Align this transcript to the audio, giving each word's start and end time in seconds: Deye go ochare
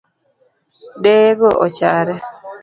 Deye 1.03 1.31
go 1.39 1.49
ochare 1.65 2.13